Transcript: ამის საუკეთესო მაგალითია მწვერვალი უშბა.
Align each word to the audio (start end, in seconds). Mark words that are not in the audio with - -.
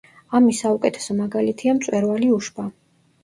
ამის 0.37 0.61
საუკეთესო 0.63 1.17
მაგალითია 1.19 1.75
მწვერვალი 1.81 2.31
უშბა. 2.39 2.65